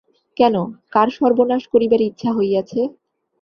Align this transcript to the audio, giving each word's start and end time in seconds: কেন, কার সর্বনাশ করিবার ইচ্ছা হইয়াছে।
কেন, 0.37 0.55
কার 0.91 1.07
সর্বনাশ 1.17 1.63
করিবার 1.73 2.01
ইচ্ছা 2.01 2.29
হইয়াছে। 2.37 2.79